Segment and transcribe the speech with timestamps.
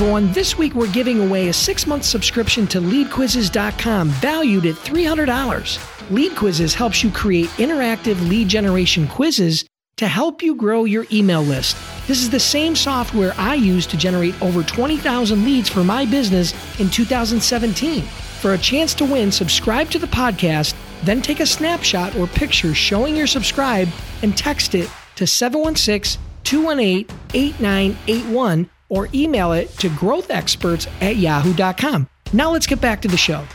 [0.00, 0.32] Everyone.
[0.32, 6.10] This week we're giving away a six month subscription to leadquizzes.com valued at $300.
[6.10, 9.66] Lead Quizzes helps you create interactive lead generation quizzes
[9.98, 11.76] to help you grow your email list.
[12.06, 16.54] This is the same software I used to generate over 20,000 leads for my business
[16.80, 18.02] in 2017.
[18.40, 22.72] For a chance to win, subscribe to the podcast, then take a snapshot or picture
[22.74, 23.92] showing you're subscribed
[24.22, 27.04] and text it to 716 218
[27.34, 32.06] 8981 or email it to growthexperts at yahoo.com.
[32.34, 33.46] Now let's get back to the show.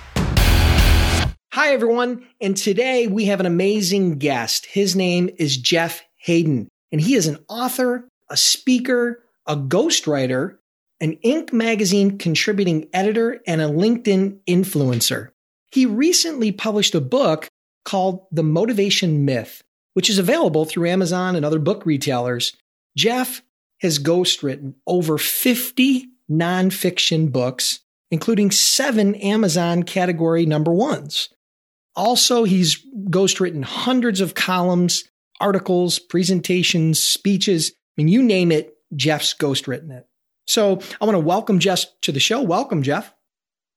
[1.53, 2.25] Hi, everyone.
[2.41, 4.65] And today we have an amazing guest.
[4.65, 10.57] His name is Jeff Haden, and he is an author, a speaker, a ghostwriter,
[10.99, 11.53] an Inc.
[11.53, 15.29] magazine contributing editor, and a LinkedIn influencer.
[15.71, 17.47] He recently published a book
[17.85, 19.61] called The Motivation Myth,
[19.93, 22.53] which is available through Amazon and other book retailers.
[22.97, 23.41] Jeff
[23.81, 31.29] has ghostwritten over 50 nonfiction books, including seven Amazon category number ones.
[31.95, 35.05] Also, he's ghostwritten hundreds of columns,
[35.39, 37.71] articles, presentations, speeches.
[37.71, 40.07] I mean, you name it, Jeff's ghostwritten it.
[40.47, 42.41] So I want to welcome Jeff to the show.
[42.41, 43.13] Welcome, Jeff.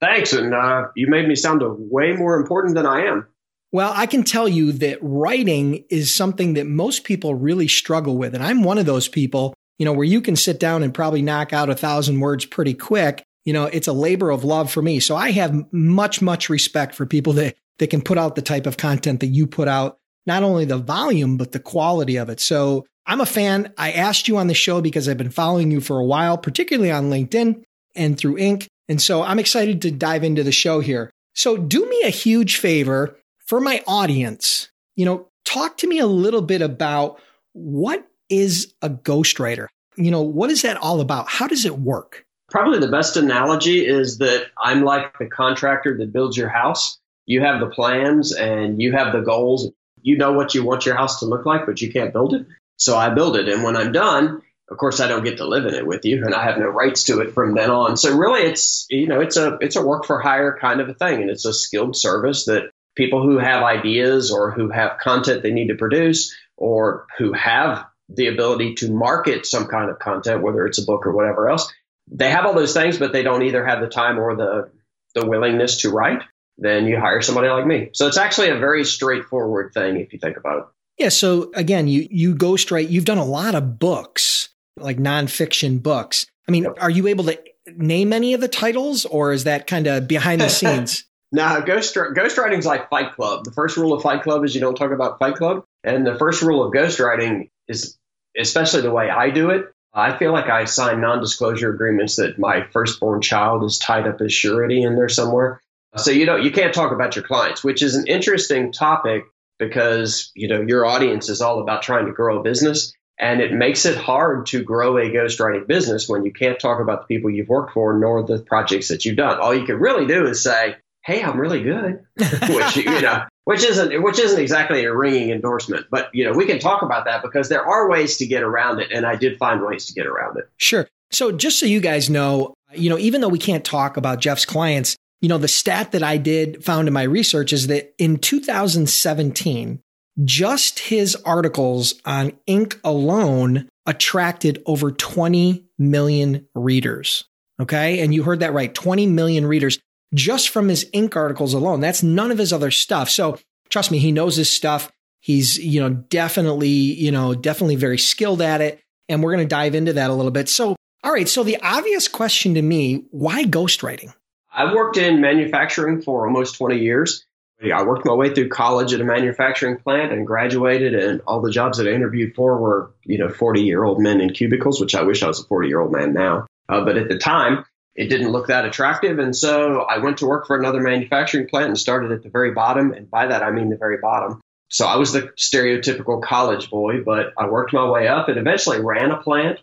[0.01, 0.33] Thanks.
[0.33, 3.27] And uh, you made me sound way more important than I am.
[3.71, 8.35] Well, I can tell you that writing is something that most people really struggle with.
[8.35, 11.23] And I'm one of those people you know, where you can sit down and probably
[11.23, 13.23] knock out a thousand words pretty quick.
[13.45, 15.01] You know, it's a labor of love for me.
[15.01, 18.67] So I have much, much respect for people that, that can put out the type
[18.67, 22.41] of content that you put out, not only the volume, but the quality of it.
[22.41, 23.73] So I'm a fan.
[23.79, 26.91] I asked you on the show because I've been following you for a while, particularly
[26.91, 27.63] on LinkedIn
[27.95, 28.67] and through Inc.
[28.89, 31.11] And so I'm excited to dive into the show here.
[31.35, 34.69] So do me a huge favor for my audience.
[34.97, 37.21] You know, talk to me a little bit about
[37.53, 39.69] what is a ghostwriter?
[39.97, 41.29] You know, what is that all about?
[41.29, 42.25] How does it work?
[42.51, 46.99] Probably the best analogy is that I'm like the contractor that builds your house.
[47.27, 49.71] You have the plans and you have the goals.
[50.01, 52.47] You know what you want your house to look like, but you can't build it.
[52.79, 53.49] So I build it.
[53.49, 54.41] And when I'm done,
[54.71, 56.69] of course, I don't get to live in it with you and I have no
[56.69, 57.97] rights to it from then on.
[57.97, 60.95] So really it's, you know, it's a, it's a work for hire kind of a
[60.95, 61.21] thing.
[61.23, 65.53] And it's a skilled service that people who have ideas or who have content they
[65.53, 70.67] need to produce or who have the ability to market some kind of content, whether
[70.67, 71.73] it's a book or whatever else.
[72.11, 74.71] They have all those things, but they don't either have the time or the
[75.15, 76.23] the willingness to write.
[76.57, 77.91] Then you hire somebody like me.
[77.93, 80.65] So it's actually a very straightforward thing if you think about it.
[80.99, 81.09] Yeah.
[81.11, 82.91] So again, you you ghostwrite.
[82.91, 86.27] You've done a lot of books, like nonfiction books.
[86.49, 87.39] I mean, are you able to
[87.77, 91.05] name any of the titles, or is that kind of behind the scenes?
[91.31, 93.45] Now, ghost ghostwriting is like Fight Club.
[93.45, 96.15] The first rule of Fight Club is you don't talk about Fight Club, and the
[96.15, 97.98] first rule of ghostwriting is
[98.37, 99.67] especially the way I do it.
[99.95, 104.33] I feel like I sign non-disclosure agreements that my firstborn child is tied up as
[104.33, 105.61] surety in there somewhere.
[105.97, 109.25] So you know you can't talk about your clients, which is an interesting topic
[109.59, 113.53] because you know your audience is all about trying to grow a business, and it
[113.53, 117.31] makes it hard to grow a ghostwriting business when you can't talk about the people
[117.31, 119.41] you've worked for nor the projects that you've done.
[119.41, 120.77] All you can really do is say,
[121.09, 125.87] "Hey, I'm really good," which you know which isn't which isn't exactly a ringing endorsement
[125.91, 128.79] but you know we can talk about that because there are ways to get around
[128.79, 130.45] it and i did find ways to get around it.
[130.59, 130.87] Sure.
[131.11, 134.45] So just so you guys know you know even though we can't talk about jeff's
[134.45, 138.19] clients you know the stat that i did found in my research is that in
[138.19, 139.81] 2017
[140.27, 147.25] just his articles on inc alone attracted over 20 million readers.
[147.61, 148.01] Okay?
[148.01, 149.79] And you heard that right 20 million readers
[150.15, 151.81] just from his Inc articles alone.
[151.81, 153.11] That's none of his other stuff.
[153.11, 153.39] So
[153.69, 154.91] trust me, he knows his stuff.
[155.21, 158.81] He's, you know, definitely, you know, definitely very skilled at it.
[159.09, 160.49] And we're going to dive into that a little bit.
[160.49, 161.29] So, all right.
[161.29, 164.13] So the obvious question to me, why ghostwriting?
[164.53, 167.25] I worked in manufacturing for almost 20 years.
[167.61, 171.51] I worked my way through college at a manufacturing plant and graduated, and all the
[171.51, 174.95] jobs that I interviewed for were, you know, 40 year old men in cubicles, which
[174.95, 176.47] I wish I was a 40 year old man now.
[176.69, 177.65] Uh, but at the time,
[177.99, 179.19] it didn't look that attractive.
[179.19, 182.53] And so I went to work for another manufacturing plant and started at the very
[182.53, 182.93] bottom.
[182.93, 184.41] And by that, I mean the very bottom.
[184.71, 188.81] So I was the stereotypical college boy, but I worked my way up and eventually
[188.81, 189.59] ran a plant,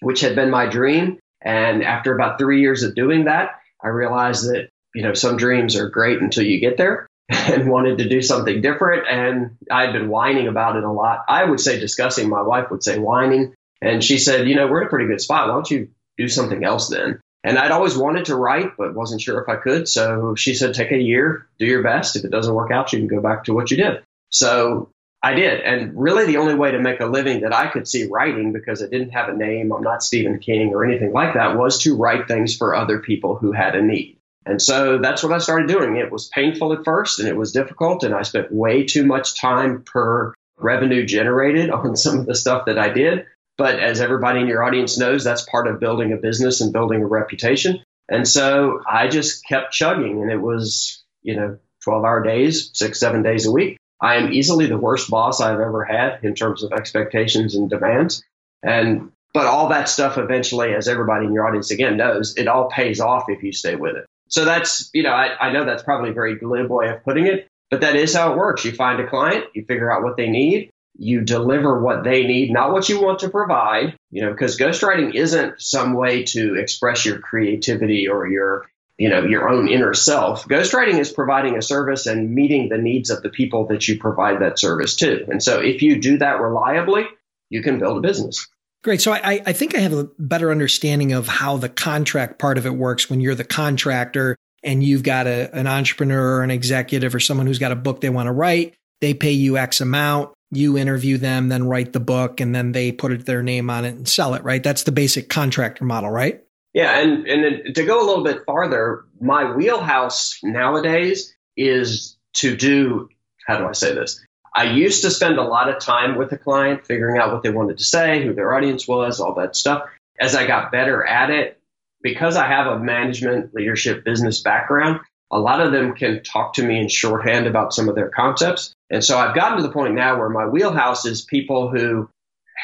[0.00, 1.18] which had been my dream.
[1.42, 5.76] And after about three years of doing that, I realized that you know, some dreams
[5.76, 9.06] are great until you get there and wanted to do something different.
[9.08, 11.24] And I'd been whining about it a lot.
[11.28, 13.54] I would say discussing, my wife would say whining.
[13.80, 15.48] And she said, you know, we're in a pretty good spot.
[15.48, 17.20] Why don't you do something else then?
[17.44, 19.88] And I'd always wanted to write, but wasn't sure if I could.
[19.88, 22.16] So she said, take a year, do your best.
[22.16, 24.02] If it doesn't work out, you can go back to what you did.
[24.30, 24.90] So
[25.22, 25.60] I did.
[25.60, 28.80] And really, the only way to make a living that I could see writing, because
[28.80, 31.96] it didn't have a name, I'm not Stephen King or anything like that, was to
[31.96, 34.18] write things for other people who had a need.
[34.44, 35.96] And so that's what I started doing.
[35.96, 38.02] It was painful at first and it was difficult.
[38.02, 42.66] And I spent way too much time per revenue generated on some of the stuff
[42.66, 43.26] that I did.
[43.58, 47.02] But as everybody in your audience knows, that's part of building a business and building
[47.02, 47.82] a reputation.
[48.08, 52.98] And so I just kept chugging and it was, you know, 12 hour days, six,
[52.98, 53.76] seven days a week.
[54.00, 58.22] I am easily the worst boss I've ever had in terms of expectations and demands.
[58.62, 62.68] And, but all that stuff eventually, as everybody in your audience again knows, it all
[62.68, 64.06] pays off if you stay with it.
[64.28, 67.26] So that's, you know, I, I know that's probably a very glib way of putting
[67.26, 68.64] it, but that is how it works.
[68.64, 70.70] You find a client, you figure out what they need,
[71.02, 75.16] you deliver what they need, not what you want to provide, you know, because ghostwriting
[75.16, 80.46] isn't some way to express your creativity or your, you know, your own inner self.
[80.46, 84.42] Ghostwriting is providing a service and meeting the needs of the people that you provide
[84.42, 85.26] that service to.
[85.28, 87.06] And so if you do that reliably,
[87.50, 88.46] you can build a business.
[88.84, 89.00] Great.
[89.00, 92.66] So I, I think I have a better understanding of how the contract part of
[92.66, 97.12] it works when you're the contractor and you've got a, an entrepreneur or an executive
[97.12, 98.74] or someone who's got a book they want to write.
[99.00, 100.32] They pay you X amount.
[100.52, 103.94] You interview them, then write the book, and then they put their name on it
[103.94, 104.62] and sell it, right?
[104.62, 106.44] That's the basic contractor model, right?
[106.74, 106.98] Yeah.
[106.98, 113.08] And, and to go a little bit farther, my wheelhouse nowadays is to do,
[113.46, 114.24] how do I say this?
[114.54, 117.50] I used to spend a lot of time with the client figuring out what they
[117.50, 119.84] wanted to say, who their audience was, all that stuff.
[120.20, 121.58] As I got better at it,
[122.02, 125.00] because I have a management, leadership, business background,
[125.30, 128.74] a lot of them can talk to me in shorthand about some of their concepts.
[128.92, 132.10] And so I've gotten to the point now where my wheelhouse is people who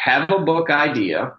[0.05, 1.33] have a book idea,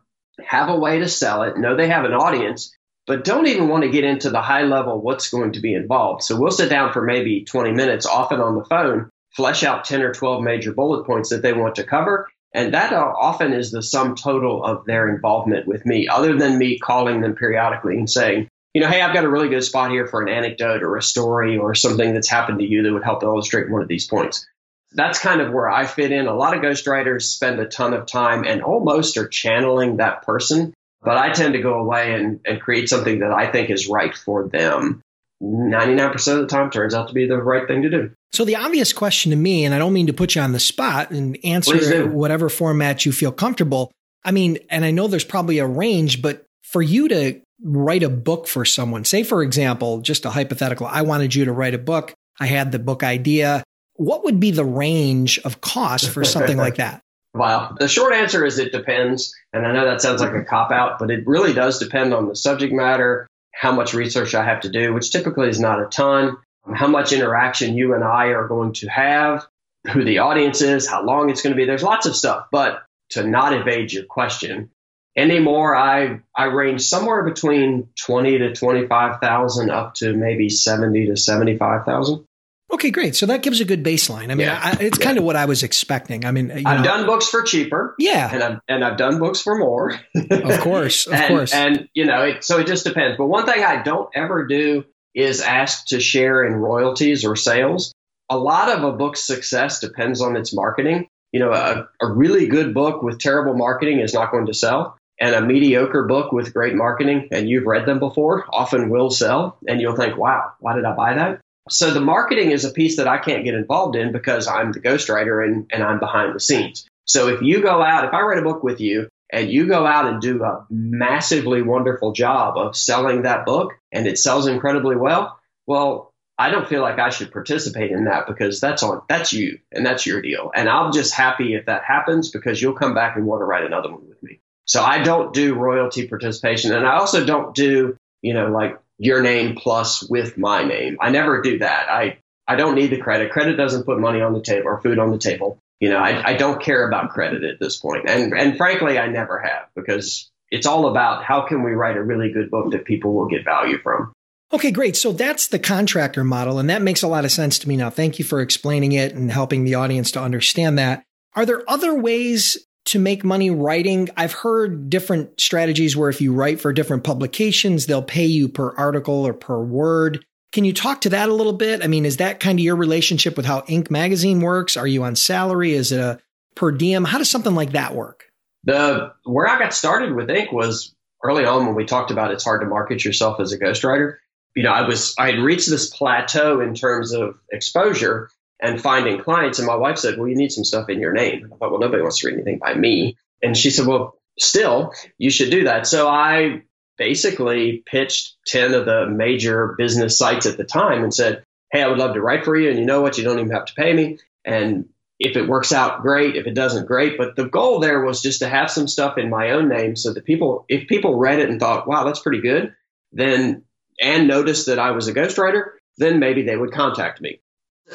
[0.44, 2.76] have a way to sell it, know they have an audience,
[3.06, 6.24] but don't even want to get into the high level what's going to be involved.
[6.24, 10.02] So we'll sit down for maybe 20 minutes, often on the phone, flesh out 10
[10.02, 12.28] or 12 major bullet points that they want to cover.
[12.52, 16.58] And that uh, often is the sum total of their involvement with me, other than
[16.58, 19.92] me calling them periodically and saying, you know, hey, I've got a really good spot
[19.92, 23.04] here for an anecdote or a story or something that's happened to you that would
[23.04, 24.48] help illustrate one of these points.
[24.94, 26.28] That's kind of where I fit in.
[26.28, 30.74] A lot of ghostwriters spend a ton of time and almost are channeling that person,
[31.02, 34.16] but I tend to go away and, and create something that I think is right
[34.16, 35.02] for them.
[35.42, 38.12] 99% of the time turns out to be the right thing to do.
[38.34, 40.60] So the obvious question to me, and I don't mean to put you on the
[40.60, 43.92] spot and answer whatever format you feel comfortable.
[44.24, 48.10] I mean, and I know there's probably a range, but for you to write a
[48.10, 51.80] book for someone, say for example, just a hypothetical, I wanted you to write a
[51.80, 52.14] book.
[52.40, 53.64] I had the book idea.
[54.00, 57.04] What would be the range of cost for something like that?
[57.34, 57.76] Wow.
[57.78, 59.36] The short answer is it depends.
[59.52, 62.30] And I know that sounds like a cop out, but it really does depend on
[62.30, 65.88] the subject matter, how much research I have to do, which typically is not a
[65.88, 66.38] ton,
[66.74, 69.46] how much interaction you and I are going to have,
[69.92, 71.66] who the audience is, how long it's going to be.
[71.66, 72.48] There's lots of stuff.
[72.54, 74.70] But to not evade your question,
[75.18, 81.08] anymore, I I range somewhere between twenty to twenty five thousand up to maybe seventy
[81.08, 82.26] to seventy five thousand.
[82.72, 83.16] Okay, great.
[83.16, 84.26] So that gives a good baseline.
[84.26, 84.60] I mean, yeah.
[84.62, 85.06] I, it's yeah.
[85.06, 86.26] kind of what I was expecting.
[86.26, 86.84] I mean, I've know.
[86.84, 87.96] done books for cheaper.
[87.98, 90.00] Yeah, and I've and I've done books for more.
[90.16, 91.54] of course, of and, course.
[91.54, 93.18] And you know, it, so it just depends.
[93.18, 94.86] But one thing I don't ever do
[95.16, 97.94] is ask to share in royalties or sales.
[98.30, 101.08] A lot of a book's success depends on its marketing.
[101.32, 105.00] You know, a, a really good book with terrible marketing is not going to sell
[105.20, 109.58] and a mediocre book with great marketing, and you've read them before, often will sell.
[109.68, 111.42] And you'll think, wow, why did I buy that?
[111.70, 114.80] So the marketing is a piece that I can't get involved in because I'm the
[114.80, 116.88] ghostwriter and, and I'm behind the scenes.
[117.06, 119.86] So if you go out, if I write a book with you and you go
[119.86, 124.96] out and do a massively wonderful job of selling that book and it sells incredibly
[124.96, 129.34] well, well, I don't feel like I should participate in that because that's on that's
[129.34, 130.52] you and that's your deal.
[130.56, 133.66] And I'm just happy if that happens because you'll come back and want to write
[133.66, 134.40] another one with me.
[134.66, 139.22] So I don't do royalty participation and I also don't do, you know, like your
[139.22, 140.98] name plus with my name.
[141.00, 141.90] I never do that.
[141.90, 143.32] I, I don't need the credit.
[143.32, 145.58] Credit doesn't put money on the table or food on the table.
[145.80, 148.10] You know, I, I don't care about credit at this point.
[148.10, 152.04] And, and frankly, I never have because it's all about how can we write a
[152.04, 154.12] really good book that people will get value from.
[154.52, 154.98] Okay, great.
[154.98, 156.60] So that's the contractor model.
[156.60, 157.90] And that makes a lot of sense to me now.
[157.90, 161.04] Thank you for explaining it and helping the audience to understand that.
[161.36, 164.10] Are there other ways to make money writing.
[164.18, 168.74] I've heard different strategies where if you write for different publications, they'll pay you per
[168.76, 170.26] article or per word.
[170.52, 171.84] Can you talk to that a little bit?
[171.84, 174.78] I mean, is that kind of your relationship with how Inc Magazine works?
[174.78, 175.74] Are you on salary?
[175.74, 176.20] Is it a
[176.56, 177.06] per diem?
[177.06, 178.26] How does something like that work?
[178.64, 180.94] The where I got started with Inc was
[181.24, 184.16] early on when we talked about it's hard to market yourself as a ghostwriter.
[184.56, 188.30] You know, I was I had reached this plateau in terms of exposure
[188.62, 191.46] and finding clients, and my wife said, "Well, you need some stuff in your name."
[191.46, 194.94] I thought, "Well, nobody wants to read anything by me," and she said, "Well, still,
[195.18, 196.64] you should do that." So I
[197.00, 201.88] basically pitched 10 of the major business sites at the time and said, Hey, I
[201.88, 202.70] would love to write for you.
[202.70, 203.18] And you know what?
[203.18, 204.20] You don't even have to pay me.
[204.46, 206.36] And if it works out, great.
[206.36, 207.18] If it doesn't, great.
[207.18, 210.14] But the goal there was just to have some stuff in my own name so
[210.14, 212.74] that people, if people read it and thought, wow, that's pretty good,
[213.14, 213.64] then,
[214.02, 217.42] and noticed that I was a ghostwriter, then maybe they would contact me.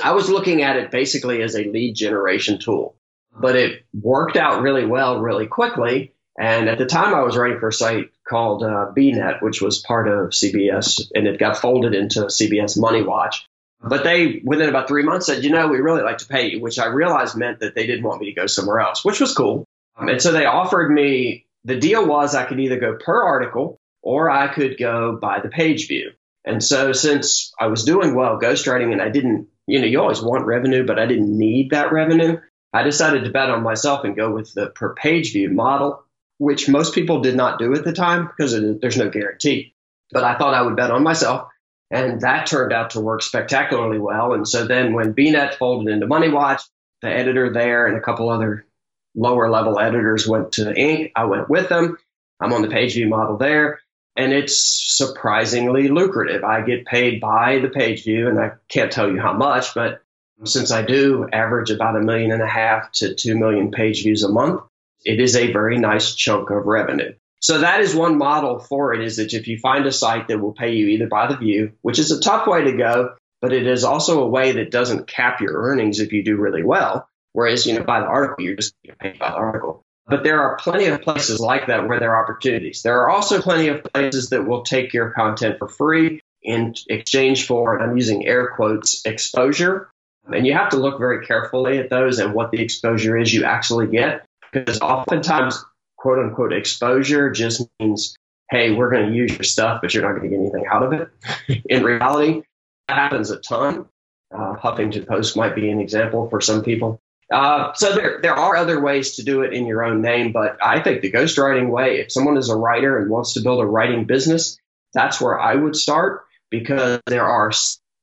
[0.03, 2.97] I was looking at it basically as a lead generation tool,
[3.39, 6.13] but it worked out really well, really quickly.
[6.39, 9.79] And at the time, I was writing for a site called uh, BNet, which was
[9.79, 13.47] part of CBS, and it got folded into CBS Money Watch.
[13.81, 16.61] But they, within about three months, said, you know, we really like to pay you,
[16.61, 19.35] which I realized meant that they didn't want me to go somewhere else, which was
[19.35, 19.65] cool.
[19.97, 23.79] Um, and so they offered me the deal was I could either go per article
[24.03, 26.13] or I could go by the page view.
[26.45, 30.23] And so since I was doing well ghostwriting and I didn't, you know, you always
[30.23, 32.39] want revenue, but I didn't need that revenue,
[32.73, 36.05] I decided to bet on myself and go with the per page view model
[36.39, 39.75] which most people did not do at the time because there's no guarantee.
[40.11, 41.49] But I thought I would bet on myself.
[41.91, 44.33] And that turned out to work spectacularly well.
[44.33, 46.63] And so then when BNet folded into Money Watch,
[47.03, 48.67] the editor there and a couple other
[49.15, 51.13] lower level editors went to Inc.
[51.15, 51.99] I went with them.
[52.41, 53.81] I'm on the page view model there.
[54.17, 54.57] And it's
[54.97, 56.45] surprisingly lucrative.
[56.45, 60.03] I get paid by the page view, and I can't tell you how much, but
[60.45, 64.23] since I do average about a million and a half to two million page views
[64.23, 64.63] a month,
[65.05, 67.13] it is a very nice chunk of revenue.
[67.41, 70.41] So that is one model for it is that if you find a site that
[70.41, 73.53] will pay you either by the view, which is a tough way to go, but
[73.53, 77.07] it is also a way that doesn't cap your earnings if you do really well.
[77.33, 79.84] Whereas, you know, by the article, you're just paid by the article.
[80.07, 82.83] But there are plenty of places like that where there are opportunities.
[82.83, 87.47] There are also plenty of places that will take your content for free in exchange
[87.47, 89.89] for, and I'm using air quotes, exposure.
[90.31, 93.45] And you have to look very carefully at those and what the exposure is you
[93.45, 95.63] actually get because oftentimes
[95.97, 98.17] quote unquote exposure just means
[98.51, 100.83] hey we're going to use your stuff but you're not going to get anything out
[100.83, 102.43] of it in reality
[102.89, 103.87] that happens a ton
[104.33, 107.01] uh, huffington post might be an example for some people
[107.33, 110.57] uh, so there, there are other ways to do it in your own name but
[110.63, 113.67] i think the ghostwriting way if someone is a writer and wants to build a
[113.67, 114.59] writing business
[114.93, 117.51] that's where i would start because there are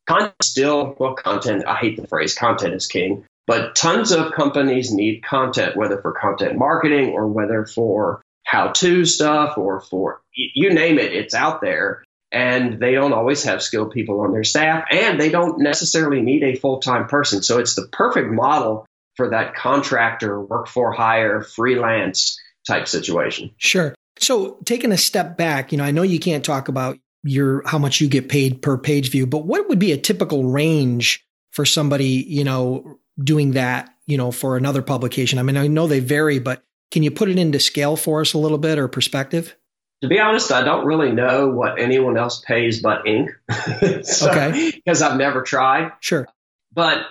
[0.08, 4.94] content still well content i hate the phrase content is king but tons of companies
[4.94, 10.74] need content, whether for content marketing or whether for how to stuff or for you
[10.74, 12.04] name it, it's out there.
[12.32, 16.44] And they don't always have skilled people on their staff, and they don't necessarily need
[16.44, 17.44] a full time person.
[17.44, 23.52] So it's the perfect model for that contractor, work for hire, freelance type situation.
[23.58, 23.94] Sure.
[24.20, 27.78] So taking a step back, you know, I know you can't talk about your how
[27.78, 31.66] much you get paid per page view, but what would be a typical range for
[31.66, 35.40] somebody, you know, doing that, you know, for another publication?
[35.40, 38.34] I mean, I know they vary, but can you put it into scale for us
[38.34, 39.56] a little bit or perspective?
[40.02, 43.30] To be honest, I don't really know what anyone else pays but Inc.
[44.06, 44.72] so, okay.
[44.72, 45.92] Because I've never tried.
[46.00, 46.28] Sure.
[46.74, 47.06] But,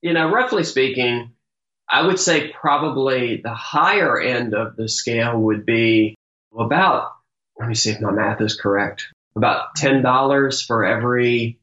[0.00, 1.32] you know, roughly speaking,
[1.92, 6.16] I would say probably the higher end of the scale would be
[6.58, 7.12] about,
[7.58, 11.60] let me see if my math is correct, about $10 for every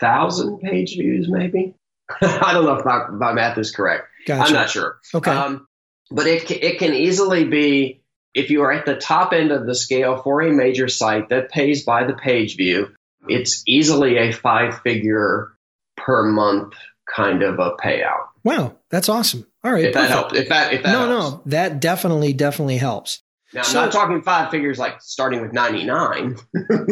[0.00, 1.74] thousand page views, maybe.
[2.22, 4.06] I don't know if my, my math is correct.
[4.24, 4.46] Gotcha.
[4.46, 5.00] I'm not sure.
[5.12, 5.32] Okay.
[5.32, 5.66] Um,
[6.12, 8.02] but it, it can easily be
[8.34, 11.50] if you are at the top end of the scale for a major site that
[11.50, 12.94] pays by the page view,
[13.28, 15.52] it's easily a five figure
[15.96, 16.74] per month
[17.12, 18.25] kind of a payout.
[18.46, 19.44] Wow, that's awesome.
[19.64, 19.86] All right.
[19.86, 20.08] If perfect.
[20.08, 20.34] that helps.
[20.36, 21.36] If that, if that no, helps.
[21.36, 23.20] no, that definitely, definitely helps.
[23.52, 26.36] Now, so, I'm not talking five figures like starting with 99.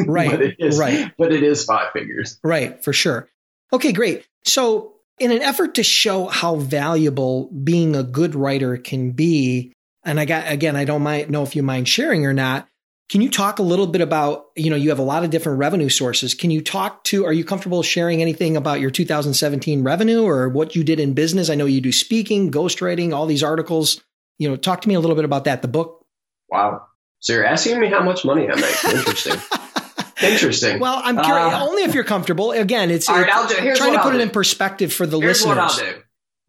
[0.07, 0.31] Right.
[0.33, 1.13] but it is, right.
[1.17, 2.41] But it is five figures.
[2.43, 3.29] Right, for sure.
[3.73, 4.27] Okay, great.
[4.45, 9.73] So in an effort to show how valuable being a good writer can be,
[10.05, 12.69] and I got again, I don't mind know if you mind sharing or not.
[13.11, 15.59] Can you talk a little bit about, you know, you have a lot of different
[15.59, 16.35] revenue sources.
[16.35, 20.75] Can you talk to, are you comfortable sharing anything about your 2017 revenue or what
[20.75, 21.51] you did in business?
[21.51, 24.01] I know you do speaking, ghostwriting, all these articles.
[24.39, 26.07] You know, talk to me a little bit about that, the book.
[26.49, 26.87] Wow.
[27.21, 28.85] So you're asking me how much money I make.
[28.85, 29.41] Interesting.
[30.23, 30.81] Interesting.
[30.81, 31.55] Well, I'm curious.
[31.55, 32.53] Uh, only if you're comfortable.
[32.53, 35.07] Again, it's, all right, I'll do, here's trying to put I'll it in perspective for
[35.07, 35.57] the here's listeners.
[35.57, 36.03] What I'll do.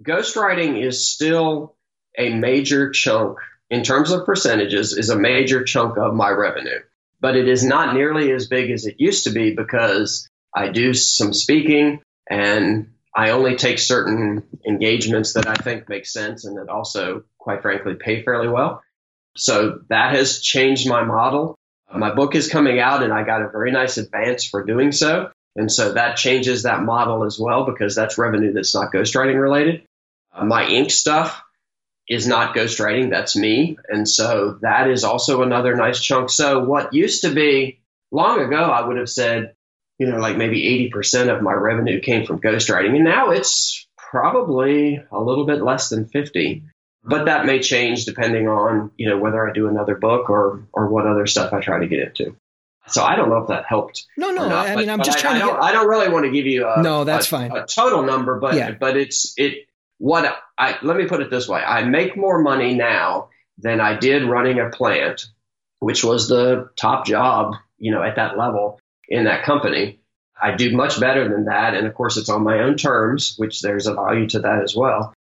[0.03, 1.75] Ghostwriting is still
[2.17, 3.37] a major chunk
[3.69, 6.79] in terms of percentages is a major chunk of my revenue,
[7.19, 10.93] but it is not nearly as big as it used to be because I do
[10.93, 16.69] some speaking, and I only take certain engagements that I think make sense and that
[16.69, 18.83] also, quite frankly, pay fairly well.
[19.37, 21.57] So that has changed my model.
[21.93, 25.31] My book is coming out, and I got a very nice advance for doing so.
[25.55, 29.83] And so that changes that model as well because that's revenue that's not ghostwriting related.
[30.33, 31.41] Uh, my Inc stuff
[32.07, 33.77] is not ghostwriting, that's me.
[33.89, 36.29] And so that is also another nice chunk.
[36.29, 37.79] So what used to be
[38.11, 39.55] long ago, I would have said,
[39.97, 42.95] you know, like maybe 80% of my revenue came from ghostwriting.
[42.95, 46.63] And now it's probably a little bit less than 50.
[47.03, 50.87] But that may change depending on, you know, whether I do another book or or
[50.87, 52.35] what other stuff I try to get into.
[52.87, 54.05] So I don't know if that helped.
[54.17, 54.47] No, no.
[54.47, 55.45] Not, I mean, I'm just I, trying I to.
[55.45, 57.03] Don't, I don't really want to give you a no.
[57.03, 57.51] That's a, fine.
[57.51, 58.71] A total number, but yeah.
[58.71, 59.67] but it's it.
[59.97, 63.97] What I let me put it this way: I make more money now than I
[63.97, 65.25] did running a plant,
[65.79, 69.99] which was the top job, you know, at that level in that company.
[70.41, 73.61] I do much better than that, and of course, it's on my own terms, which
[73.61, 75.13] there's a value to that as well.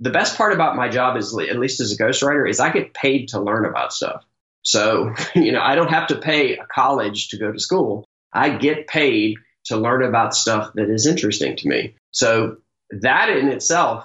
[0.00, 2.94] The best part about my job is, at least as a ghostwriter, is I get
[2.94, 4.24] paid to learn about stuff.
[4.62, 8.04] So, you know, I don't have to pay a college to go to school.
[8.32, 11.94] I get paid to learn about stuff that is interesting to me.
[12.10, 12.58] So
[12.90, 14.04] that in itself,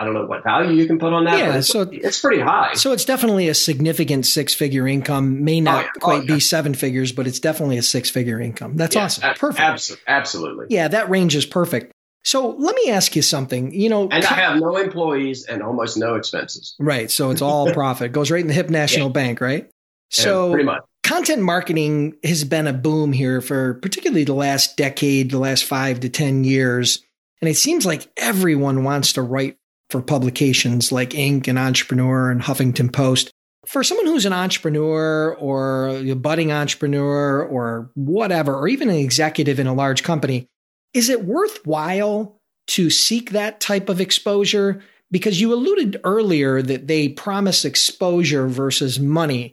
[0.00, 1.38] I don't know what value you can put on that.
[1.38, 2.72] Yeah, it's, so it's pretty high.
[2.72, 5.44] So it's definitely a significant six-figure income.
[5.44, 5.90] May not oh, yeah.
[5.94, 6.34] Oh, quite oh, yeah.
[6.36, 8.76] be seven figures, but it's definitely a six-figure income.
[8.76, 9.34] That's yeah, awesome.
[9.34, 9.60] perfect.
[9.60, 10.68] Abso- absolutely.
[10.70, 11.92] Yeah, that range is perfect.
[12.24, 13.74] So let me ask you something.
[13.74, 16.76] You know, and I have no employees and almost no expenses.
[16.78, 17.10] Right.
[17.10, 18.12] So it's all profit.
[18.12, 19.68] Goes right in the Hip National Bank, right?
[20.08, 20.82] So pretty much.
[21.02, 26.00] Content marketing has been a boom here for particularly the last decade, the last five
[26.00, 27.04] to 10 years.
[27.42, 29.56] And it seems like everyone wants to write
[29.90, 31.48] for publications like Inc.
[31.48, 33.30] and Entrepreneur and Huffington Post.
[33.66, 39.60] For someone who's an entrepreneur or a budding entrepreneur or whatever, or even an executive
[39.60, 40.46] in a large company,
[40.94, 44.82] is it worthwhile to seek that type of exposure?
[45.10, 49.52] Because you alluded earlier that they promise exposure versus money.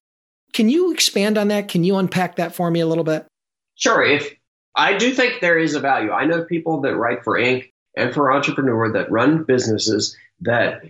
[0.54, 1.68] Can you expand on that?
[1.68, 3.26] Can you unpack that for me a little bit?
[3.76, 4.04] Sure.
[4.04, 4.34] If
[4.76, 6.12] I do think there is a value.
[6.12, 7.72] I know people that write for Inc.
[7.98, 10.84] and for Entrepreneur that run businesses that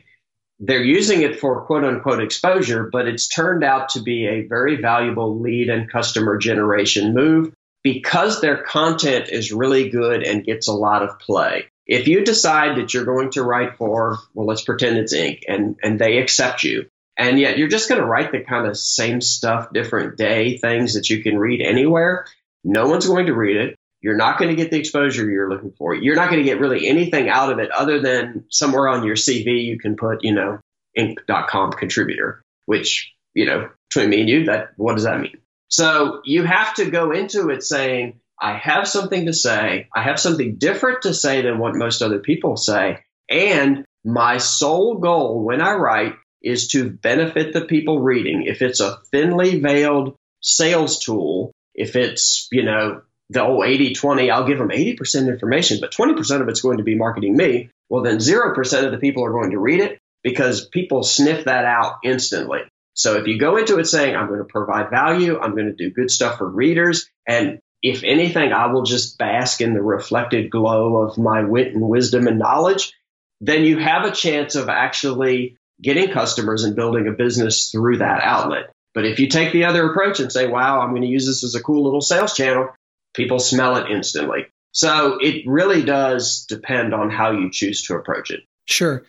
[0.60, 4.82] they're using it for quote unquote exposure, but it's turned out to be a very
[4.82, 10.74] valuable lead and customer generation move because their content is really good and gets a
[10.74, 11.67] lot of play.
[11.86, 15.43] If you decide that you're going to write for, well, let's pretend it's Inc.
[15.48, 18.78] and, and they accept you, and yet you're just going to write the kind of
[18.78, 22.26] same stuff, different day things that you can read anywhere.
[22.63, 23.76] No one's going to read it.
[24.01, 25.95] You're not going to get the exposure you're looking for.
[25.95, 29.15] You're not going to get really anything out of it other than somewhere on your
[29.15, 30.60] CV you can put, you know,
[30.97, 35.38] inc.com contributor, which, you know, between me and you, that what does that mean?
[35.69, 39.89] So you have to go into it saying, I have something to say.
[39.93, 42.99] I have something different to say than what most other people say.
[43.29, 48.43] And my sole goal when I write is to benefit the people reading.
[48.43, 54.32] If it's a thinly veiled sales tool, if it's, you know, the old 80 20,
[54.32, 57.70] I'll give them 80% information, but 20% of it's going to be marketing me.
[57.90, 61.66] Well, then 0% of the people are going to read it because people sniff that
[61.66, 62.62] out instantly.
[62.94, 65.74] So if you go into it saying, I'm going to provide value, I'm going to
[65.74, 70.50] do good stuff for readers, and if anything, I will just bask in the reflected
[70.50, 72.94] glow of my wit and wisdom and knowledge,
[73.40, 78.22] then you have a chance of actually getting customers and building a business through that
[78.24, 78.72] outlet.
[78.96, 81.44] But if you take the other approach and say, wow, I'm going to use this
[81.44, 82.70] as a cool little sales channel,
[83.13, 84.46] people smell it instantly.
[84.72, 88.41] So it really does depend on how you choose to approach it.
[88.65, 89.06] Sure.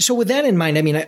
[0.00, 1.04] So with that in mind, I mean,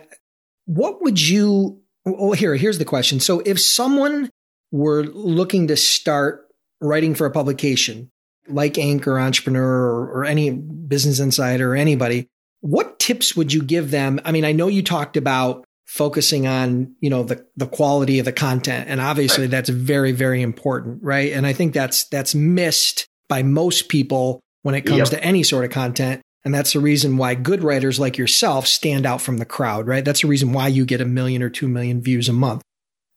[0.65, 3.19] what would you, well, here, here's the question.
[3.19, 4.29] So if someone
[4.71, 6.47] were looking to start
[6.81, 8.11] writing for a publication
[8.47, 9.07] like Inc.
[9.07, 12.27] or Entrepreneur or, or any Business Insider or anybody,
[12.61, 14.19] what tips would you give them?
[14.23, 18.25] I mean, I know you talked about focusing on, you know, the, the quality of
[18.25, 18.89] the content.
[18.89, 21.03] And obviously that's very, very important.
[21.03, 21.31] Right.
[21.31, 25.07] And I think that's, that's missed by most people when it comes yep.
[25.09, 26.21] to any sort of content.
[26.43, 30.05] And that's the reason why good writers like yourself stand out from the crowd, right?
[30.05, 32.61] That's the reason why you get a million or two million views a month.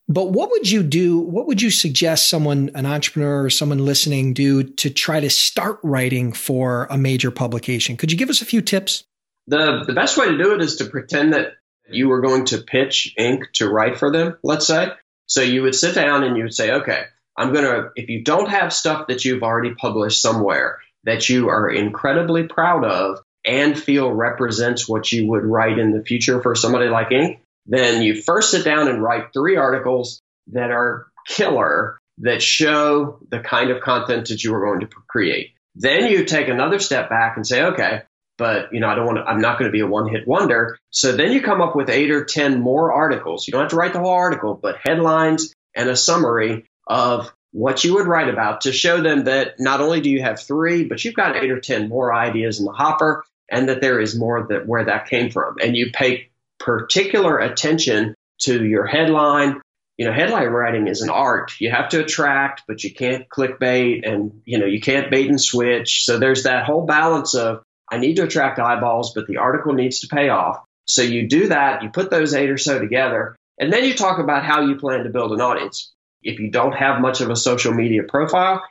[0.09, 1.19] But what would you do?
[1.19, 5.79] What would you suggest someone, an entrepreneur or someone listening do to try to start
[5.83, 7.99] writing for a major publication?
[7.99, 9.05] Could you give us a few tips?
[9.47, 11.53] The the best way to do it is to pretend that
[11.91, 13.45] you were going to pitch Inc.
[13.55, 14.89] to write for them, let's say.
[15.27, 17.05] So you would sit down and you would say, okay,
[17.37, 21.49] I'm going to, if you don't have stuff that you've already published somewhere that you
[21.49, 26.55] are incredibly proud of and feel represents what you would write in the future for
[26.55, 31.99] somebody like Inc., then you first sit down and write three articles that are killer
[32.19, 35.51] that show the kind of content that you are going to create.
[35.75, 38.03] Then you take another step back and say, okay,
[38.39, 40.27] but you know, I don't want to, I'm not going to be a one hit
[40.27, 40.79] wonder.
[40.91, 43.47] So then you come up with eight or 10 more articles.
[43.47, 47.85] You don't have to write the whole article, but headlines and a summary of what
[47.85, 51.05] you would write about to show them that not only do you have three, but
[51.05, 54.47] you've got eight or 10 more ideas in the hopper and that there is more
[54.49, 55.57] that where that came from.
[55.63, 59.61] And you pay particular attention to your headline.
[59.97, 61.53] You know, headline writing is an art.
[61.59, 65.41] You have to attract, but you can't clickbait and, you know, you can't bait and
[65.41, 66.05] switch.
[66.05, 70.01] So there's that whole balance of I need to attract eyeballs, but the article needs
[70.01, 70.63] to pay off.
[70.85, 74.19] So you do that, you put those eight or so together, and then you talk
[74.19, 75.93] about how you plan to build an audience.
[76.23, 78.63] If you don't have much of a social media profile,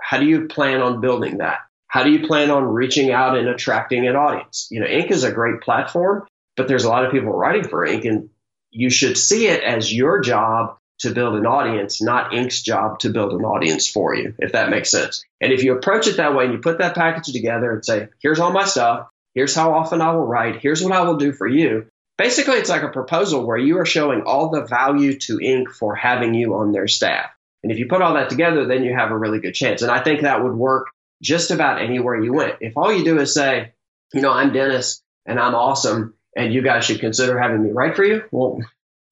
[0.00, 1.60] how do you plan on building that?
[1.88, 4.68] How do you plan on reaching out and attracting an audience?
[4.70, 5.10] You know, Inc.
[5.10, 8.08] is a great platform, but there's a lot of people writing for Inc.
[8.08, 8.30] and
[8.70, 13.10] you should see it as your job to build an audience, not Inc's job to
[13.10, 15.24] build an audience for you, if that makes sense.
[15.40, 18.08] And if you approach it that way and you put that package together and say,
[18.20, 21.32] here's all my stuff, here's how often I will write, here's what I will do
[21.32, 21.86] for you.
[22.16, 25.96] Basically, it's like a proposal where you are showing all the value to Inc for
[25.96, 27.30] having you on their staff.
[27.64, 29.82] And if you put all that together, then you have a really good chance.
[29.82, 30.88] And I think that would work
[31.22, 32.56] just about anywhere you went.
[32.60, 33.72] If all you do is say,
[34.12, 37.96] you know, I'm Dennis and I'm awesome and you guys should consider having me write
[37.96, 38.60] for you, well,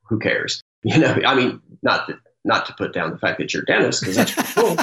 [0.08, 0.62] who cares?
[0.84, 2.10] You know, I mean, not
[2.44, 4.76] not to put down the fact that you're a dentist because that's cool,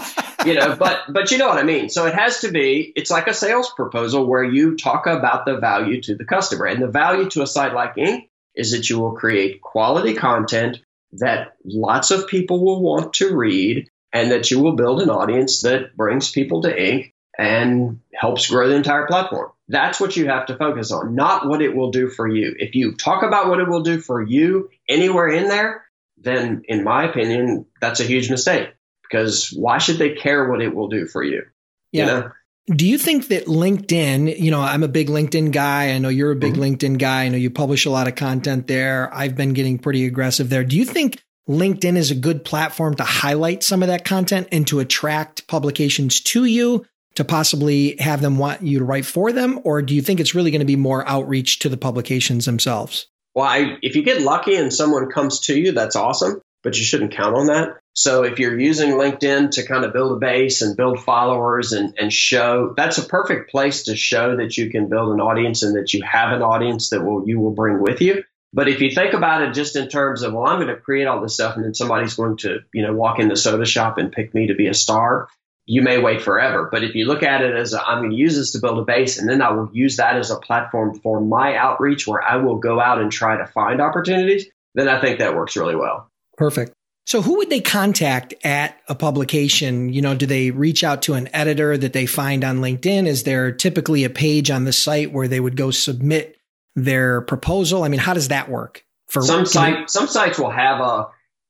[0.46, 1.90] you know, but but you know what I mean.
[1.90, 2.94] So it has to be.
[2.96, 6.82] It's like a sales proposal where you talk about the value to the customer, and
[6.82, 8.28] the value to a site like Inc.
[8.56, 10.80] is that you will create quality content
[11.14, 15.62] that lots of people will want to read, and that you will build an audience
[15.62, 17.12] that brings people to Inc.
[17.38, 19.52] and helps grow the entire platform.
[19.68, 22.56] That's what you have to focus on, not what it will do for you.
[22.58, 25.84] If you talk about what it will do for you anywhere in there,
[26.22, 28.70] then in my opinion, that's a huge mistake
[29.04, 31.44] because why should they care what it will do for you?
[31.92, 32.06] Yeah.
[32.06, 32.32] You know?
[32.76, 35.92] Do you think that LinkedIn, you know, I'm a big LinkedIn guy.
[35.92, 36.76] I know you're a big mm-hmm.
[36.76, 37.24] LinkedIn guy.
[37.24, 39.12] I know you publish a lot of content there.
[39.14, 40.64] I've been getting pretty aggressive there.
[40.64, 44.68] Do you think LinkedIn is a good platform to highlight some of that content and
[44.68, 49.60] to attract publications to you to possibly have them want you to write for them?
[49.64, 53.08] Or do you think it's really going to be more outreach to the publications themselves?
[53.40, 56.84] Well, I, if you get lucky and someone comes to you, that's awesome, but you
[56.84, 57.78] shouldn't count on that.
[57.94, 61.98] So if you're using LinkedIn to kind of build a base and build followers and,
[61.98, 65.78] and show, that's a perfect place to show that you can build an audience and
[65.78, 68.26] that you have an audience that will you will bring with you.
[68.52, 71.08] But if you think about it just in terms of, well, I'm going to create
[71.08, 73.98] all this stuff and then somebody's going to, you know, walk in the soda shop
[73.98, 75.30] and pick me to be a star,
[75.70, 76.68] you may wait forever.
[76.72, 78.80] But if you look at it as i am going to use this to build
[78.80, 82.24] a base and then I will use that as a platform for my outreach where
[82.24, 85.76] I will go out and try to find opportunities, then I think that works really
[85.76, 86.10] well.
[86.38, 86.74] Perfect.
[87.06, 89.94] So who would they contact at a publication?
[89.94, 93.06] You know, do they reach out to an editor that they find on LinkedIn?
[93.06, 96.36] Is there typically a page on the site where they would go submit
[96.76, 97.84] their proposal?
[97.84, 98.84] I mean, how does that work?
[99.08, 101.10] For some site, some sites will have a,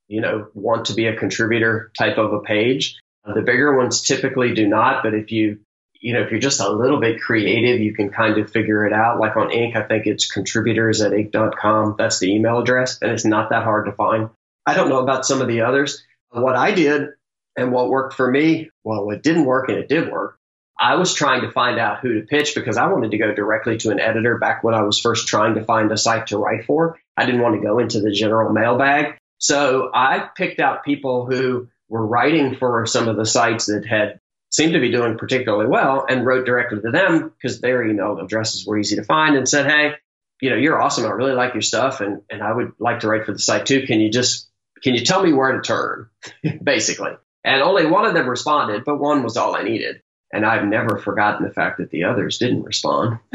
[0.10, 2.98] you know, want to be a contributor type of a page.
[3.30, 5.60] Uh, the bigger ones typically do not, but if you
[6.02, 8.94] you know, if you're just a little bit creative, you can kind of figure it
[8.94, 9.20] out.
[9.20, 11.96] Like on Inc., I think it's contributors at inc.com.
[11.98, 14.30] That's the email address, and it's not that hard to find.
[14.66, 16.02] I don't know about some of the others.
[16.30, 17.10] What I did
[17.58, 20.38] and what worked for me, well, it didn't work and it did work.
[20.80, 23.78] I was trying to find out who to pitch because I wanted to go directly
[23.80, 26.66] to an editor back when I was first trying to find a site to write
[26.66, 26.98] for.
[27.18, 29.18] I didn't want to go into the general mailbag.
[29.40, 34.20] So I picked out people who were writing for some of the sites that had
[34.52, 38.66] seemed to be doing particularly well and wrote directly to them because their email addresses
[38.66, 39.94] were easy to find and said, Hey,
[40.42, 41.06] you know, you're awesome.
[41.06, 43.66] I really like your stuff and, and I would like to write for the site
[43.66, 43.86] too.
[43.86, 44.50] Can you just,
[44.82, 46.10] can you tell me where to turn?
[46.64, 47.12] Basically.
[47.44, 50.02] And only one of them responded, but one was all I needed.
[50.32, 53.20] And I've never forgotten the fact that the others didn't respond.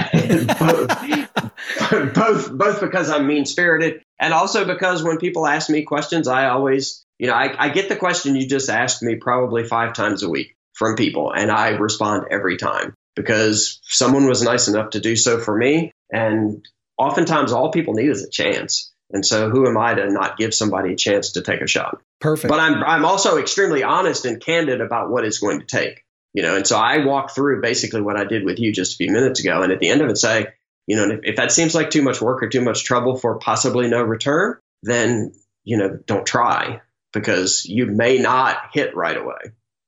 [1.90, 6.29] both, both, both because I'm mean spirited and also because when people ask me questions,
[6.29, 9.92] I always you know, I, I get the question you just asked me probably five
[9.92, 14.90] times a week from people, and I respond every time because someone was nice enough
[14.90, 15.92] to do so for me.
[16.11, 16.66] And
[16.98, 18.92] oftentimes, all people need is a chance.
[19.11, 22.00] And so, who am I to not give somebody a chance to take a shot?
[22.20, 22.50] Perfect.
[22.50, 26.03] But I'm I'm also extremely honest and candid about what it's going to take.
[26.33, 28.96] You know, and so I walk through basically what I did with you just a
[28.96, 30.48] few minutes ago, and at the end of it, say,
[30.88, 33.38] you know, if, if that seems like too much work or too much trouble for
[33.38, 36.81] possibly no return, then you know, don't try
[37.14, 39.38] because you may not hit right away.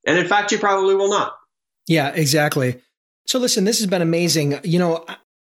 [0.07, 1.35] And in fact, you probably will not.
[1.87, 2.81] Yeah, exactly.
[3.27, 4.61] So listen, this has been amazing.
[4.65, 5.05] You know,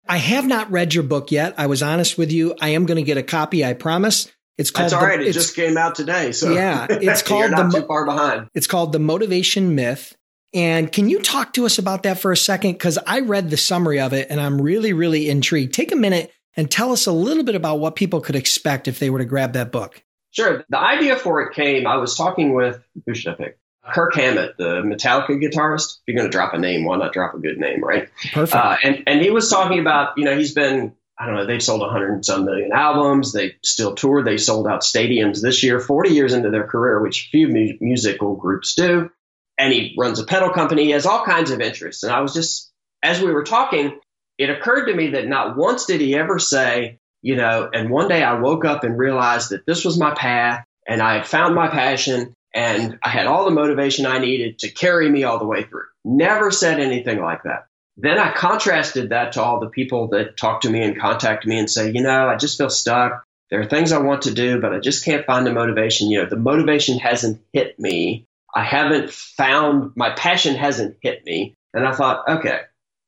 [0.07, 1.55] I have not read your book yet.
[1.57, 2.55] I was honest with you.
[2.61, 3.63] I am going to get a copy.
[3.65, 4.31] I promise.
[4.57, 4.91] It's called.
[4.91, 5.19] That's all right.
[5.19, 6.33] The, it just came out today.
[6.33, 8.49] So yeah, it's called the, too far behind.
[8.53, 10.15] It's called the Motivation Myth.
[10.53, 12.73] And can you talk to us about that for a second?
[12.73, 15.73] Because I read the summary of it and I'm really, really intrigued.
[15.73, 18.99] Take a minute and tell us a little bit about what people could expect if
[18.99, 20.03] they were to grab that book.
[20.31, 20.63] Sure.
[20.69, 23.59] The idea for it came, I was talking with, who should I pick?
[23.91, 25.97] Kirk Hammett, the Metallica guitarist.
[25.97, 28.09] If you're going to drop a name, why not drop a good name, right?
[28.33, 28.55] Perfect.
[28.55, 31.63] Uh, and, and he was talking about, you know, he's been, I don't know, they've
[31.63, 33.33] sold 100 and some million albums.
[33.33, 34.23] They still tour.
[34.23, 38.35] They sold out stadiums this year, 40 years into their career, which few mu- musical
[38.35, 39.09] groups do.
[39.57, 40.85] And he runs a pedal company.
[40.85, 42.03] He has all kinds of interests.
[42.03, 42.71] And I was just,
[43.03, 43.99] as we were talking,
[44.37, 48.07] it occurred to me that not once did he ever say, you know, and one
[48.07, 51.55] day I woke up and realized that this was my path and I had found
[51.55, 55.45] my passion and I had all the motivation I needed to carry me all the
[55.45, 55.85] way through.
[56.03, 57.67] Never said anything like that.
[57.97, 61.59] Then I contrasted that to all the people that talk to me and contact me
[61.59, 63.23] and say, you know, I just feel stuck.
[63.49, 66.09] There are things I want to do, but I just can't find the motivation.
[66.09, 68.25] You know, the motivation hasn't hit me.
[68.55, 71.55] I haven't found my passion hasn't hit me.
[71.73, 72.61] And I thought, okay,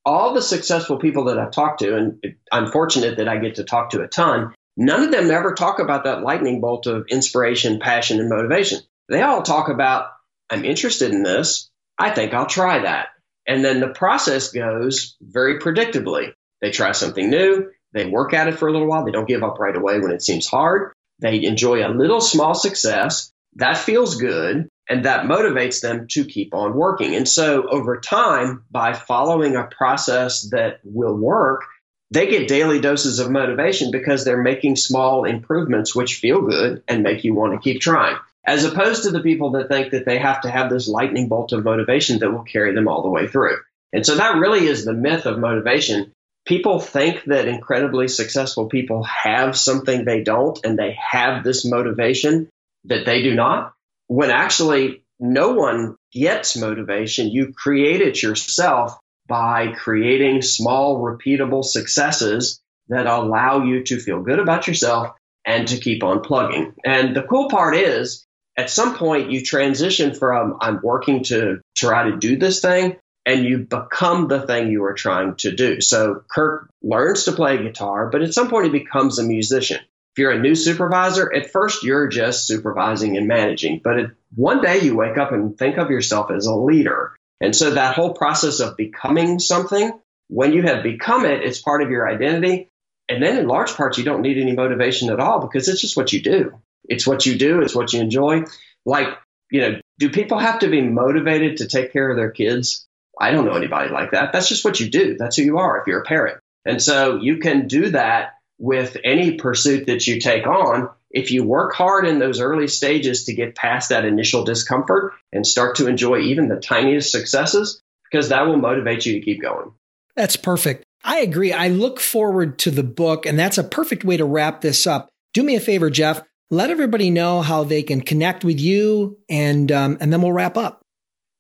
[0.06, 3.64] all the successful people that I've talked to, and I'm fortunate that I get to
[3.64, 7.80] talk to a ton, none of them ever talk about that lightning bolt of inspiration,
[7.80, 8.80] passion, and motivation.
[9.10, 10.08] They all talk about,
[10.50, 11.70] I'm interested in this.
[11.98, 13.10] I think I'll try that.
[13.48, 16.34] And then the process goes very predictably.
[16.62, 17.72] They try something new.
[17.94, 19.04] They work at it for a little while.
[19.04, 20.94] They don't give up right away when it seems hard.
[21.20, 23.32] They enjoy a little small success.
[23.56, 24.68] That feels good.
[24.90, 27.16] And that motivates them to keep on working.
[27.16, 31.62] And so over time, by following a process that will work,
[32.10, 37.04] they get daily doses of motivation because they're making small improvements which feel good and
[37.04, 40.18] make you want to keep trying as opposed to the people that think that they
[40.18, 43.28] have to have this lightning bolt of motivation that will carry them all the way
[43.28, 43.58] through.
[43.94, 46.12] And so that really is the myth of motivation.
[46.46, 52.50] People think that incredibly successful people have something they don't, and they have this motivation
[52.86, 53.74] that they do not,
[54.08, 57.30] when actually no one gets motivation.
[57.30, 64.40] You create it yourself by creating small, repeatable successes that allow you to feel good
[64.40, 65.16] about yourself
[65.46, 66.74] and to keep on plugging.
[66.84, 68.26] And the cool part is
[68.58, 73.46] at some point you transition from I'm working to try to do this thing and
[73.46, 75.80] you become the thing you are trying to do.
[75.82, 79.80] So Kirk learns to play guitar, but at some point he becomes a musician.
[80.14, 84.62] If you're a new supervisor, at first you're just supervising and managing, but it, one
[84.62, 87.16] day you wake up and think of yourself as a leader.
[87.40, 89.92] And so that whole process of becoming something,
[90.28, 92.68] when you have become it, it's part of your identity.
[93.08, 95.98] And then in large parts, you don't need any motivation at all because it's just
[95.98, 96.60] what you do.
[96.86, 98.44] It's what you do, it's what you enjoy.
[98.86, 99.08] Like,
[99.50, 102.86] you know, do people have to be motivated to take care of their kids?
[103.20, 104.34] I don't know anybody like that.
[104.34, 105.16] That's just what you do.
[105.18, 106.40] That's who you are if you're a parent.
[106.66, 111.44] And so you can do that with any pursuit that you take on if you
[111.44, 115.88] work hard in those early stages to get past that initial discomfort and start to
[115.88, 119.74] enjoy even the tiniest successes, because that will motivate you to keep going.
[120.16, 120.86] That's perfect.
[121.04, 121.52] I agree.
[121.52, 125.10] I look forward to the book, and that's a perfect way to wrap this up.
[125.34, 126.22] Do me a favor, Jeff
[126.52, 130.58] let everybody know how they can connect with you, and um, and then we'll wrap
[130.58, 130.81] up.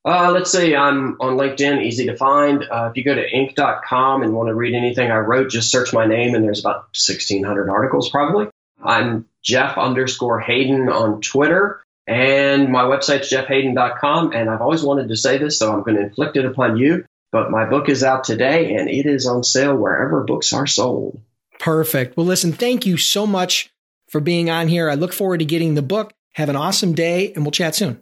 [0.03, 2.63] Uh, let's see, I'm on LinkedIn, easy to find.
[2.63, 5.93] Uh, if you go to inc.com and want to read anything I wrote, just search
[5.93, 8.47] my name, and there's about 1,600 articles probably.
[8.83, 14.33] I'm Jeff underscore Haden on Twitter, and my website's jeffhaden.com.
[14.33, 17.05] And I've always wanted to say this, so I'm going to inflict it upon you.
[17.31, 21.21] But my book is out today, and it is on sale wherever books are sold.
[21.59, 22.17] Perfect.
[22.17, 23.71] Well, listen, thank you so much
[24.09, 24.89] for being on here.
[24.89, 26.11] I look forward to getting the book.
[26.33, 28.01] Have an awesome day, and we'll chat soon.